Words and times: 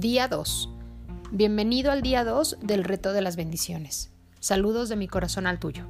Día 0.00 0.28
2. 0.28 0.70
Bienvenido 1.30 1.92
al 1.92 2.00
día 2.00 2.24
2 2.24 2.60
del 2.62 2.84
reto 2.84 3.12
de 3.12 3.20
las 3.20 3.36
bendiciones. 3.36 4.10
Saludos 4.38 4.88
de 4.88 4.96
mi 4.96 5.08
corazón 5.08 5.46
al 5.46 5.58
tuyo. 5.58 5.84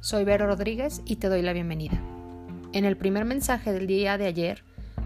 Soy 0.00 0.24
Vero 0.24 0.46
Rodríguez 0.46 1.02
y 1.04 1.16
te 1.16 1.28
doy 1.28 1.42
la 1.42 1.52
bienvenida. 1.52 2.00
En 2.72 2.86
el 2.86 2.96
primer 2.96 3.26
mensaje 3.26 3.74
del 3.74 3.86
día 3.86 4.16
de 4.16 4.24
ayer, 4.24 4.64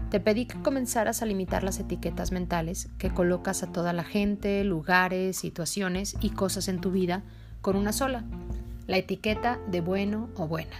te 0.09 0.21
pedí 0.21 0.45
que 0.45 0.61
comenzaras 0.61 1.21
a 1.21 1.25
limitar 1.25 1.65
las 1.65 1.79
etiquetas 1.79 2.31
mentales 2.31 2.87
que 2.97 3.13
colocas 3.13 3.61
a 3.61 3.73
toda 3.73 3.91
la 3.91 4.05
gente, 4.05 4.63
lugares, 4.63 5.35
situaciones 5.35 6.15
y 6.21 6.29
cosas 6.29 6.69
en 6.69 6.79
tu 6.79 6.91
vida 6.91 7.23
con 7.59 7.75
una 7.75 7.91
sola, 7.91 8.23
la 8.87 8.95
etiqueta 8.95 9.59
de 9.67 9.81
bueno 9.81 10.29
o 10.37 10.47
buena. 10.47 10.77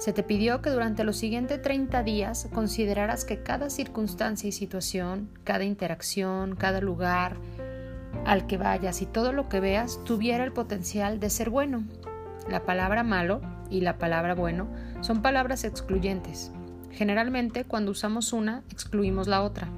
Se 0.00 0.14
te 0.14 0.22
pidió 0.22 0.62
que 0.62 0.70
durante 0.70 1.04
los 1.04 1.18
siguientes 1.18 1.60
30 1.60 2.02
días 2.02 2.48
consideraras 2.54 3.26
que 3.26 3.42
cada 3.42 3.68
circunstancia 3.68 4.48
y 4.48 4.52
situación, 4.52 5.28
cada 5.44 5.64
interacción, 5.64 6.56
cada 6.56 6.80
lugar 6.80 7.36
al 8.24 8.46
que 8.46 8.56
vayas 8.56 9.02
y 9.02 9.06
todo 9.06 9.34
lo 9.34 9.50
que 9.50 9.60
veas 9.60 10.02
tuviera 10.04 10.42
el 10.42 10.52
potencial 10.52 11.20
de 11.20 11.28
ser 11.28 11.50
bueno. 11.50 11.84
La 12.48 12.64
palabra 12.64 13.02
malo 13.02 13.42
y 13.68 13.82
la 13.82 13.98
palabra 13.98 14.34
bueno 14.34 14.68
son 15.02 15.20
palabras 15.20 15.64
excluyentes. 15.64 16.50
Generalmente 16.92 17.64
cuando 17.64 17.90
usamos 17.90 18.32
una 18.32 18.62
excluimos 18.70 19.28
la 19.28 19.42
otra 19.42 19.68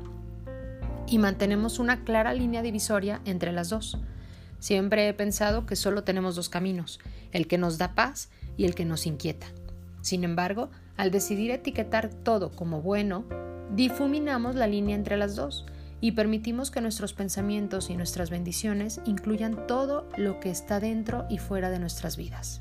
y 1.08 1.18
mantenemos 1.18 1.80
una 1.80 2.04
clara 2.04 2.32
línea 2.32 2.62
divisoria 2.62 3.20
entre 3.24 3.50
las 3.50 3.70
dos. 3.70 3.98
Siempre 4.60 5.08
he 5.08 5.14
pensado 5.14 5.66
que 5.66 5.74
solo 5.74 6.04
tenemos 6.04 6.36
dos 6.36 6.48
caminos, 6.48 7.00
el 7.32 7.48
que 7.48 7.58
nos 7.58 7.76
da 7.76 7.96
paz 7.96 8.30
y 8.56 8.66
el 8.66 8.76
que 8.76 8.84
nos 8.84 9.08
inquieta. 9.08 9.48
Sin 10.02 10.24
embargo, 10.24 10.68
al 10.96 11.10
decidir 11.10 11.50
etiquetar 11.52 12.10
todo 12.10 12.50
como 12.50 12.82
bueno, 12.82 13.24
difuminamos 13.74 14.54
la 14.56 14.66
línea 14.66 14.94
entre 14.94 15.16
las 15.16 15.36
dos 15.36 15.64
y 16.00 16.12
permitimos 16.12 16.72
que 16.72 16.80
nuestros 16.80 17.14
pensamientos 17.14 17.88
y 17.88 17.96
nuestras 17.96 18.28
bendiciones 18.28 19.00
incluyan 19.06 19.66
todo 19.68 20.08
lo 20.16 20.40
que 20.40 20.50
está 20.50 20.80
dentro 20.80 21.24
y 21.30 21.38
fuera 21.38 21.70
de 21.70 21.78
nuestras 21.78 22.16
vidas. 22.16 22.60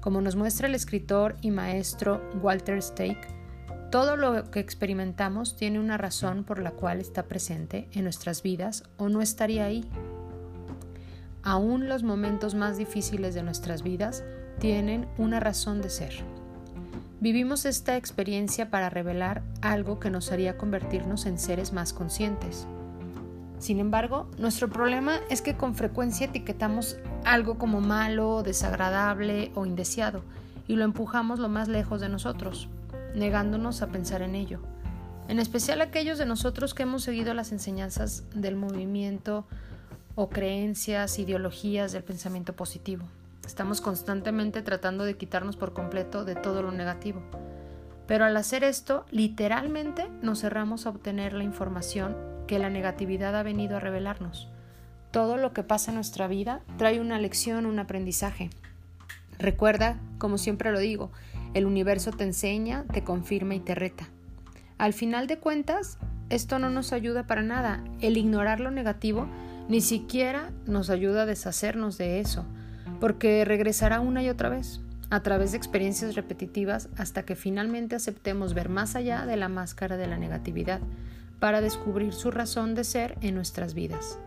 Como 0.00 0.20
nos 0.20 0.36
muestra 0.36 0.68
el 0.68 0.76
escritor 0.76 1.36
y 1.42 1.50
maestro 1.50 2.22
Walter 2.40 2.80
Stake, 2.80 3.26
todo 3.90 4.16
lo 4.16 4.50
que 4.50 4.60
experimentamos 4.60 5.56
tiene 5.56 5.80
una 5.80 5.98
razón 5.98 6.44
por 6.44 6.60
la 6.60 6.70
cual 6.70 7.00
está 7.00 7.24
presente 7.24 7.88
en 7.92 8.04
nuestras 8.04 8.42
vidas 8.42 8.84
o 8.98 9.08
no 9.08 9.20
estaría 9.20 9.64
ahí. 9.64 9.84
Aún 11.42 11.88
los 11.88 12.04
momentos 12.04 12.54
más 12.54 12.78
difíciles 12.78 13.34
de 13.34 13.42
nuestras 13.42 13.82
vidas 13.82 14.22
tienen 14.58 15.06
una 15.18 15.40
razón 15.40 15.80
de 15.80 15.90
ser. 15.90 16.12
Vivimos 17.20 17.64
esta 17.64 17.96
experiencia 17.96 18.70
para 18.70 18.90
revelar 18.90 19.42
algo 19.60 19.98
que 19.98 20.10
nos 20.10 20.30
haría 20.30 20.56
convertirnos 20.56 21.26
en 21.26 21.38
seres 21.38 21.72
más 21.72 21.92
conscientes. 21.92 22.66
Sin 23.58 23.80
embargo, 23.80 24.30
nuestro 24.38 24.68
problema 24.68 25.18
es 25.28 25.42
que 25.42 25.56
con 25.56 25.74
frecuencia 25.74 26.26
etiquetamos 26.26 26.96
algo 27.24 27.58
como 27.58 27.80
malo, 27.80 28.44
desagradable 28.44 29.50
o 29.56 29.66
indeseado 29.66 30.22
y 30.68 30.76
lo 30.76 30.84
empujamos 30.84 31.40
lo 31.40 31.48
más 31.48 31.66
lejos 31.66 32.00
de 32.00 32.08
nosotros, 32.08 32.68
negándonos 33.16 33.82
a 33.82 33.88
pensar 33.88 34.22
en 34.22 34.36
ello. 34.36 34.60
En 35.26 35.40
especial 35.40 35.80
aquellos 35.80 36.18
de 36.18 36.26
nosotros 36.26 36.72
que 36.72 36.84
hemos 36.84 37.02
seguido 37.02 37.34
las 37.34 37.50
enseñanzas 37.50 38.24
del 38.34 38.54
movimiento 38.54 39.44
o 40.14 40.28
creencias, 40.28 41.18
ideologías 41.18 41.92
del 41.92 42.04
pensamiento 42.04 42.54
positivo. 42.54 43.04
Estamos 43.48 43.80
constantemente 43.80 44.60
tratando 44.60 45.04
de 45.04 45.16
quitarnos 45.16 45.56
por 45.56 45.72
completo 45.72 46.26
de 46.26 46.34
todo 46.34 46.60
lo 46.60 46.70
negativo. 46.70 47.22
Pero 48.06 48.26
al 48.26 48.36
hacer 48.36 48.62
esto, 48.62 49.06
literalmente 49.10 50.06
nos 50.20 50.42
cerramos 50.42 50.84
a 50.84 50.90
obtener 50.90 51.32
la 51.32 51.44
información 51.44 52.14
que 52.46 52.58
la 52.58 52.68
negatividad 52.68 53.34
ha 53.34 53.42
venido 53.42 53.78
a 53.78 53.80
revelarnos. 53.80 54.50
Todo 55.12 55.38
lo 55.38 55.54
que 55.54 55.62
pasa 55.62 55.90
en 55.90 55.94
nuestra 55.94 56.28
vida 56.28 56.60
trae 56.76 57.00
una 57.00 57.18
lección, 57.18 57.64
un 57.64 57.78
aprendizaje. 57.78 58.50
Recuerda, 59.38 59.98
como 60.18 60.36
siempre 60.36 60.70
lo 60.70 60.78
digo, 60.78 61.10
el 61.54 61.64
universo 61.64 62.10
te 62.10 62.24
enseña, 62.24 62.84
te 62.92 63.02
confirma 63.02 63.54
y 63.54 63.60
te 63.60 63.74
reta. 63.74 64.10
Al 64.76 64.92
final 64.92 65.26
de 65.26 65.38
cuentas, 65.38 65.96
esto 66.28 66.58
no 66.58 66.68
nos 66.68 66.92
ayuda 66.92 67.26
para 67.26 67.42
nada. 67.42 67.82
El 68.02 68.18
ignorar 68.18 68.60
lo 68.60 68.70
negativo 68.70 69.26
ni 69.70 69.80
siquiera 69.80 70.52
nos 70.66 70.90
ayuda 70.90 71.22
a 71.22 71.26
deshacernos 71.26 71.96
de 71.96 72.20
eso 72.20 72.44
porque 73.00 73.44
regresará 73.44 74.00
una 74.00 74.22
y 74.22 74.28
otra 74.28 74.48
vez, 74.48 74.80
a 75.10 75.20
través 75.22 75.52
de 75.52 75.58
experiencias 75.58 76.14
repetitivas 76.14 76.88
hasta 76.96 77.24
que 77.24 77.34
finalmente 77.34 77.96
aceptemos 77.96 78.54
ver 78.54 78.68
más 78.68 78.94
allá 78.96 79.24
de 79.26 79.36
la 79.36 79.48
máscara 79.48 79.96
de 79.96 80.06
la 80.06 80.18
negatividad 80.18 80.80
para 81.40 81.60
descubrir 81.60 82.12
su 82.12 82.30
razón 82.30 82.74
de 82.74 82.84
ser 82.84 83.16
en 83.20 83.34
nuestras 83.34 83.74
vidas. 83.74 84.18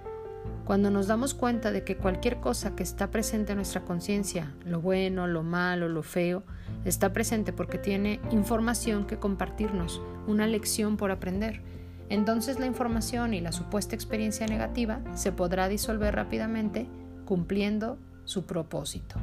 Cuando 0.65 0.89
nos 0.89 1.07
damos 1.07 1.33
cuenta 1.33 1.71
de 1.71 1.83
que 1.83 1.97
cualquier 1.97 2.37
cosa 2.37 2.75
que 2.75 2.83
está 2.83 3.11
presente 3.11 3.51
en 3.51 3.57
nuestra 3.57 3.81
conciencia, 3.81 4.53
lo 4.65 4.81
bueno, 4.81 5.27
lo 5.27 5.43
malo, 5.43 5.89
lo 5.89 6.01
feo, 6.01 6.43
está 6.85 7.13
presente 7.13 7.51
porque 7.51 7.77
tiene 7.77 8.19
información 8.31 9.05
que 9.05 9.17
compartirnos, 9.17 10.01
una 10.27 10.47
lección 10.47 10.97
por 10.97 11.11
aprender, 11.11 11.61
entonces 12.09 12.59
la 12.59 12.65
información 12.65 13.33
y 13.33 13.41
la 13.41 13.51
supuesta 13.51 13.95
experiencia 13.95 14.47
negativa 14.47 14.99
se 15.13 15.31
podrá 15.31 15.67
disolver 15.67 16.15
rápidamente 16.15 16.87
cumpliendo 17.25 17.97
su 18.25 18.45
propósito. 18.45 19.15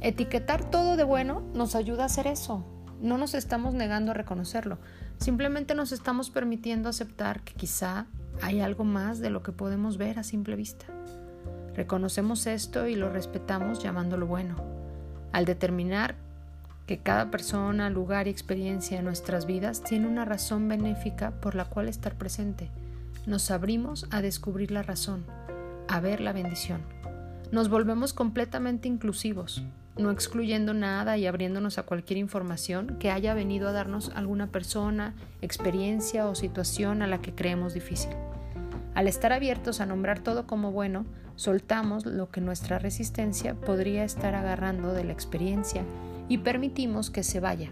Etiquetar 0.00 0.70
todo 0.70 0.96
de 0.96 1.04
bueno 1.04 1.42
nos 1.54 1.74
ayuda 1.74 2.02
a 2.02 2.06
hacer 2.06 2.26
eso. 2.26 2.62
No 3.00 3.18
nos 3.18 3.34
estamos 3.34 3.74
negando 3.74 4.10
a 4.10 4.14
reconocerlo, 4.14 4.78
simplemente 5.18 5.74
nos 5.74 5.92
estamos 5.92 6.30
permitiendo 6.30 6.88
aceptar 6.88 7.42
que 7.42 7.54
quizá 7.54 8.06
hay 8.42 8.60
algo 8.60 8.84
más 8.84 9.18
de 9.18 9.30
lo 9.30 9.42
que 9.42 9.52
podemos 9.52 9.98
ver 9.98 10.18
a 10.18 10.22
simple 10.22 10.56
vista. 10.56 10.86
Reconocemos 11.74 12.46
esto 12.46 12.86
y 12.86 12.96
lo 12.96 13.10
respetamos 13.10 13.82
llamándolo 13.82 14.26
bueno. 14.26 14.56
Al 15.32 15.44
determinar 15.44 16.16
que 16.86 16.98
cada 16.98 17.30
persona, 17.30 17.90
lugar 17.90 18.26
y 18.26 18.30
experiencia 18.30 18.98
en 18.98 19.04
nuestras 19.04 19.46
vidas 19.46 19.82
tiene 19.82 20.06
una 20.06 20.24
razón 20.24 20.68
benéfica 20.68 21.30
por 21.40 21.54
la 21.54 21.64
cual 21.64 21.88
estar 21.88 22.14
presente, 22.16 22.70
nos 23.26 23.50
abrimos 23.50 24.06
a 24.10 24.20
descubrir 24.20 24.70
la 24.70 24.82
razón, 24.82 25.24
a 25.88 26.00
ver 26.00 26.20
la 26.20 26.32
bendición 26.32 26.82
nos 27.52 27.68
volvemos 27.68 28.12
completamente 28.12 28.88
inclusivos, 28.88 29.62
no 29.96 30.10
excluyendo 30.10 30.74
nada 30.74 31.16
y 31.16 31.26
abriéndonos 31.26 31.78
a 31.78 31.84
cualquier 31.84 32.18
información 32.18 32.96
que 32.98 33.10
haya 33.10 33.34
venido 33.34 33.68
a 33.68 33.72
darnos 33.72 34.10
alguna 34.14 34.48
persona, 34.48 35.14
experiencia 35.40 36.26
o 36.26 36.34
situación 36.34 37.02
a 37.02 37.06
la 37.06 37.20
que 37.20 37.34
creemos 37.34 37.74
difícil. 37.74 38.10
Al 38.94 39.08
estar 39.08 39.32
abiertos 39.32 39.80
a 39.80 39.86
nombrar 39.86 40.20
todo 40.20 40.46
como 40.46 40.72
bueno, 40.72 41.04
soltamos 41.36 42.06
lo 42.06 42.30
que 42.30 42.40
nuestra 42.40 42.78
resistencia 42.78 43.54
podría 43.54 44.04
estar 44.04 44.34
agarrando 44.34 44.92
de 44.92 45.04
la 45.04 45.12
experiencia 45.12 45.84
y 46.28 46.38
permitimos 46.38 47.10
que 47.10 47.22
se 47.22 47.40
vaya, 47.40 47.70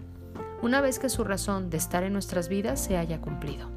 una 0.61 0.81
vez 0.81 0.99
que 0.99 1.09
su 1.09 1.23
razón 1.23 1.69
de 1.69 1.77
estar 1.77 2.03
en 2.03 2.13
nuestras 2.13 2.47
vidas 2.47 2.79
se 2.79 2.97
haya 2.97 3.19
cumplido. 3.19 3.69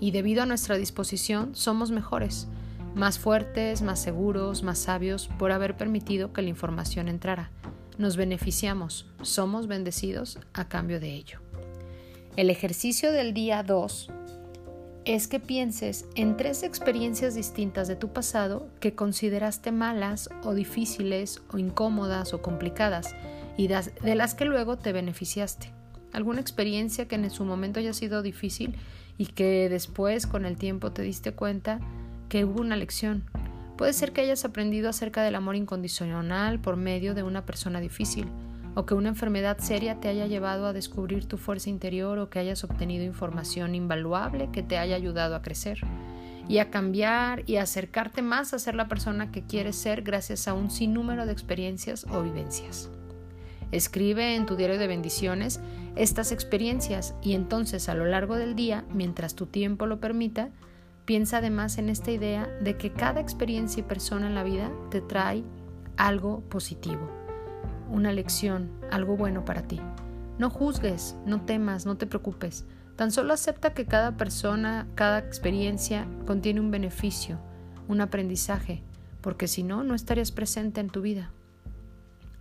Y 0.00 0.10
debido 0.10 0.42
a 0.42 0.46
nuestra 0.46 0.76
disposición, 0.76 1.54
somos 1.54 1.90
mejores, 1.90 2.48
más 2.94 3.18
fuertes, 3.18 3.82
más 3.82 4.00
seguros, 4.00 4.62
más 4.62 4.78
sabios 4.78 5.28
por 5.38 5.52
haber 5.52 5.76
permitido 5.76 6.32
que 6.32 6.42
la 6.42 6.48
información 6.48 7.08
entrara. 7.08 7.50
Nos 7.98 8.16
beneficiamos, 8.16 9.06
somos 9.22 9.66
bendecidos 9.66 10.38
a 10.52 10.68
cambio 10.68 11.00
de 11.00 11.14
ello. 11.14 11.40
El 12.36 12.50
ejercicio 12.50 13.12
del 13.12 13.34
día 13.34 13.62
2 13.62 14.10
es 15.04 15.28
que 15.28 15.38
pienses 15.38 16.06
en 16.14 16.36
tres 16.36 16.62
experiencias 16.62 17.34
distintas 17.34 17.88
de 17.88 17.96
tu 17.96 18.12
pasado 18.12 18.68
que 18.80 18.94
consideraste 18.94 19.70
malas 19.70 20.30
o 20.42 20.54
difíciles 20.54 21.42
o 21.52 21.58
incómodas 21.58 22.32
o 22.32 22.42
complicadas 22.42 23.14
y 23.56 23.68
de 23.68 24.14
las 24.14 24.34
que 24.34 24.46
luego 24.46 24.78
te 24.78 24.92
beneficiaste. 24.92 25.72
Alguna 26.12 26.40
experiencia 26.40 27.06
que 27.06 27.16
en 27.16 27.30
su 27.30 27.44
momento 27.44 27.80
haya 27.80 27.92
sido 27.92 28.22
difícil 28.22 28.76
y 29.18 29.26
que 29.26 29.68
después 29.68 30.26
con 30.26 30.44
el 30.44 30.56
tiempo 30.56 30.92
te 30.92 31.02
diste 31.02 31.32
cuenta 31.32 31.80
que 32.34 32.44
hubo 32.44 32.62
una 32.62 32.74
lección. 32.74 33.22
Puede 33.78 33.92
ser 33.92 34.12
que 34.12 34.20
hayas 34.20 34.44
aprendido 34.44 34.88
acerca 34.88 35.22
del 35.22 35.36
amor 35.36 35.54
incondicional 35.54 36.58
por 36.58 36.74
medio 36.74 37.14
de 37.14 37.22
una 37.22 37.46
persona 37.46 37.78
difícil, 37.78 38.26
o 38.74 38.86
que 38.86 38.94
una 38.94 39.10
enfermedad 39.10 39.58
seria 39.58 40.00
te 40.00 40.08
haya 40.08 40.26
llevado 40.26 40.66
a 40.66 40.72
descubrir 40.72 41.26
tu 41.26 41.38
fuerza 41.38 41.70
interior 41.70 42.18
o 42.18 42.30
que 42.30 42.40
hayas 42.40 42.64
obtenido 42.64 43.04
información 43.04 43.76
invaluable 43.76 44.48
que 44.50 44.64
te 44.64 44.78
haya 44.78 44.96
ayudado 44.96 45.36
a 45.36 45.42
crecer 45.42 45.78
y 46.48 46.58
a 46.58 46.70
cambiar 46.70 47.48
y 47.48 47.58
a 47.58 47.62
acercarte 47.62 48.20
más 48.20 48.52
a 48.52 48.58
ser 48.58 48.74
la 48.74 48.88
persona 48.88 49.30
que 49.30 49.46
quieres 49.46 49.76
ser 49.76 50.02
gracias 50.02 50.48
a 50.48 50.54
un 50.54 50.72
sinnúmero 50.72 51.26
de 51.26 51.32
experiencias 51.32 52.04
o 52.10 52.20
vivencias. 52.20 52.90
Escribe 53.70 54.34
en 54.34 54.46
tu 54.46 54.56
diario 54.56 54.80
de 54.80 54.88
bendiciones 54.88 55.60
estas 55.94 56.32
experiencias 56.32 57.14
y 57.22 57.34
entonces 57.34 57.88
a 57.88 57.94
lo 57.94 58.06
largo 58.06 58.34
del 58.34 58.56
día, 58.56 58.84
mientras 58.92 59.36
tu 59.36 59.46
tiempo 59.46 59.86
lo 59.86 60.00
permita, 60.00 60.50
Piensa 61.04 61.38
además 61.38 61.78
en 61.78 61.88
esta 61.88 62.10
idea 62.10 62.46
de 62.60 62.76
que 62.76 62.92
cada 62.92 63.20
experiencia 63.20 63.80
y 63.80 63.84
persona 63.84 64.26
en 64.26 64.34
la 64.34 64.42
vida 64.42 64.70
te 64.90 65.00
trae 65.00 65.44
algo 65.96 66.40
positivo, 66.48 67.10
una 67.90 68.12
lección, 68.12 68.70
algo 68.90 69.16
bueno 69.16 69.44
para 69.44 69.62
ti. 69.62 69.80
No 70.38 70.50
juzgues, 70.50 71.16
no 71.26 71.42
temas, 71.42 71.86
no 71.86 71.96
te 71.96 72.06
preocupes, 72.06 72.66
Tan 72.96 73.10
solo 73.10 73.34
acepta 73.34 73.74
que 73.74 73.86
cada 73.86 74.16
persona, 74.16 74.86
cada 74.94 75.18
experiencia 75.18 76.06
contiene 76.26 76.60
un 76.60 76.70
beneficio, 76.70 77.40
un 77.88 78.00
aprendizaje, 78.00 78.82
porque 79.20 79.48
si 79.48 79.64
no, 79.64 79.82
no 79.82 79.94
estarías 79.94 80.30
presente 80.30 80.80
en 80.80 80.90
tu 80.90 81.00
vida. 81.00 81.32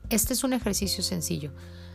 Este 0.10 0.34
es 0.34 0.44
un 0.44 0.54
ejercicio 0.54 1.04
sencillo, 1.04 1.52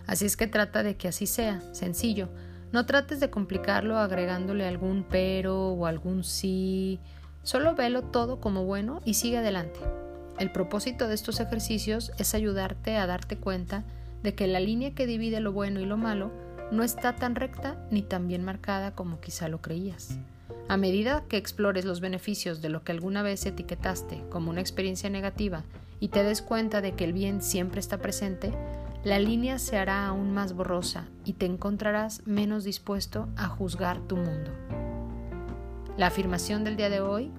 así 0.08 0.24
es 0.24 0.36
que 0.36 0.48
trata 0.48 0.82
de 0.82 0.96
que 0.96 1.06
así 1.06 1.26
sea, 1.26 1.62
sencillo. 1.72 2.30
No 2.72 2.86
trates 2.86 3.20
de 3.20 3.30
complicarlo 3.30 3.98
agregándole 3.98 4.66
algún 4.66 5.04
pero 5.08 5.68
o 5.68 5.86
algún 5.86 6.24
sí, 6.24 7.00
solo 7.42 7.74
velo 7.74 8.02
todo 8.02 8.40
como 8.40 8.64
bueno 8.64 9.00
y 9.04 9.14
sigue 9.14 9.38
adelante. 9.38 9.80
El 10.38 10.52
propósito 10.52 11.08
de 11.08 11.14
estos 11.14 11.40
ejercicios 11.40 12.12
es 12.18 12.34
ayudarte 12.34 12.96
a 12.96 13.06
darte 13.06 13.38
cuenta 13.38 13.84
de 14.22 14.34
que 14.34 14.46
la 14.46 14.60
línea 14.60 14.94
que 14.94 15.06
divide 15.06 15.40
lo 15.40 15.52
bueno 15.52 15.80
y 15.80 15.86
lo 15.86 15.96
malo 15.96 16.30
no 16.70 16.82
está 16.82 17.16
tan 17.16 17.34
recta 17.34 17.86
ni 17.90 18.02
tan 18.02 18.28
bien 18.28 18.44
marcada 18.44 18.94
como 18.94 19.20
quizá 19.20 19.48
lo 19.48 19.60
creías. 19.60 20.18
A 20.68 20.76
medida 20.76 21.24
que 21.28 21.38
explores 21.38 21.86
los 21.86 22.00
beneficios 22.00 22.60
de 22.60 22.68
lo 22.68 22.84
que 22.84 22.92
alguna 22.92 23.22
vez 23.22 23.46
etiquetaste 23.46 24.22
como 24.28 24.50
una 24.50 24.60
experiencia 24.60 25.08
negativa 25.08 25.64
y 25.98 26.08
te 26.08 26.22
des 26.22 26.42
cuenta 26.42 26.80
de 26.80 26.92
que 26.92 27.04
el 27.04 27.14
bien 27.14 27.40
siempre 27.40 27.80
está 27.80 27.98
presente, 27.98 28.52
la 29.04 29.18
línea 29.18 29.58
se 29.58 29.78
hará 29.78 30.06
aún 30.06 30.32
más 30.32 30.54
borrosa 30.54 31.06
y 31.24 31.34
te 31.34 31.46
encontrarás 31.46 32.26
menos 32.26 32.64
dispuesto 32.64 33.28
a 33.36 33.46
juzgar 33.46 34.00
tu 34.00 34.16
mundo. 34.16 34.50
La 35.96 36.08
afirmación 36.08 36.64
del 36.64 36.76
día 36.76 36.90
de 36.90 37.00
hoy 37.00 37.30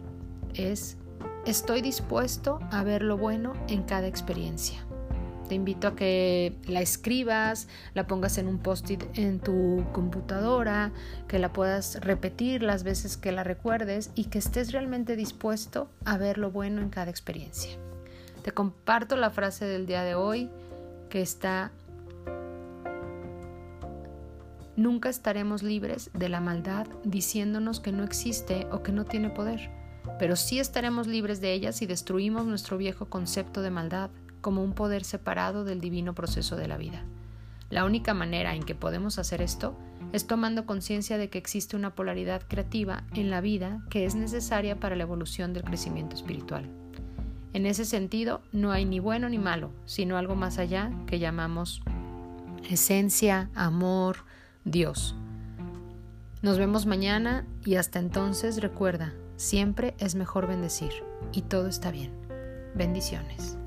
es, 0.54 0.98
estoy 1.46 1.82
dispuesto 1.82 2.60
a 2.72 2.84
ver 2.84 3.04
lo 3.04 3.18
bueno 3.18 3.54
en 3.68 3.84
cada 3.84 4.08
experiencia. 4.08 4.86
Te 5.50 5.56
invito 5.56 5.88
a 5.88 5.96
que 5.96 6.56
la 6.68 6.80
escribas, 6.80 7.68
la 7.94 8.06
pongas 8.06 8.38
en 8.38 8.48
un 8.48 8.60
post-it 8.60 9.04
en 9.16 9.40
tu 9.40 9.84
computadora, 9.92 10.92
que 11.28 11.40
la 11.40 11.52
puedas 11.52 12.00
repetir 12.02 12.62
las 12.62 12.84
veces 12.84 13.18
que 13.18 13.32
la 13.32 13.44
recuerdes 13.44 14.12
y 14.14 14.26
que 14.26 14.38
estés 14.38 14.72
realmente 14.72 15.16
dispuesto 15.16 15.90
a 16.06 16.18
ver 16.18 16.38
lo 16.38 16.52
bueno 16.52 16.82
en 16.82 16.90
cada 16.90 17.10
experiencia. 17.10 17.72
Te 18.44 18.52
comparto 18.52 19.18
la 19.18 19.32
frase 19.32 19.66
del 19.66 19.88
día 19.88 20.04
de 20.04 20.16
hoy 20.16 20.50
que 21.10 21.22
está 21.22 21.72
Nunca 24.80 25.10
estaremos 25.10 25.62
libres 25.62 26.10
de 26.14 26.30
la 26.30 26.40
maldad 26.40 26.88
diciéndonos 27.04 27.82
que 27.82 27.92
no 27.92 28.06
existe 28.06 28.66
o 28.72 28.82
que 28.82 28.94
no 28.94 29.04
tiene 29.04 29.30
poder, 29.30 29.70
pero 30.18 30.38
sí 30.38 30.58
estaremos 30.58 31.06
libres 31.06 31.42
de 31.42 31.52
ella 31.52 31.74
si 31.74 31.86
destruimos 31.86 32.46
nuestro 32.46 32.78
viejo 32.78 33.10
concepto 33.10 33.62
de 33.62 33.72
maldad 33.72 34.10
como 34.40 34.64
un 34.64 34.72
poder 34.72 35.04
separado 35.04 35.66
del 35.66 35.82
divino 35.82 36.16
proceso 36.16 36.56
de 36.56 36.70
la 36.70 36.78
vida. 36.78 37.04
La 37.70 37.84
única 37.84 38.14
manera 38.14 38.56
en 38.56 38.64
que 38.64 38.74
podemos 38.74 39.20
hacer 39.20 39.42
esto 39.42 39.78
es 40.14 40.28
tomando 40.28 40.66
conciencia 40.66 41.18
de 41.18 41.30
que 41.30 41.40
existe 41.40 41.76
una 41.76 41.94
polaridad 41.94 42.44
creativa 42.48 43.04
en 43.14 43.30
la 43.30 43.42
vida 43.42 43.82
que 43.90 44.06
es 44.06 44.16
necesaria 44.16 44.80
para 44.80 44.96
la 44.96 45.04
evolución 45.04 45.52
del 45.52 45.64
crecimiento 45.64 46.16
espiritual. 46.16 46.70
En 47.54 47.66
ese 47.66 47.86
sentido, 47.86 48.42
no 48.52 48.72
hay 48.72 48.86
ni 48.86 49.00
bueno 49.00 49.30
ni 49.30 49.38
malo, 49.38 49.72
sino 49.86 50.18
algo 50.18 50.36
más 50.36 50.60
allá 50.60 50.92
que 51.08 51.20
llamamos 51.20 51.82
esencia, 52.70 53.50
amor, 53.56 54.18
Dios. 54.66 55.16
Nos 56.42 56.58
vemos 56.58 56.86
mañana 56.86 57.46
y 57.66 57.76
hasta 57.76 58.00
entonces 58.00 58.62
recuerda, 58.62 59.14
siempre 59.36 59.96
es 59.98 60.16
mejor 60.16 60.48
bendecir 60.48 60.92
y 61.34 61.42
todo 61.42 61.68
está 61.68 61.92
bien. 61.92 62.12
Bendiciones. 62.76 63.59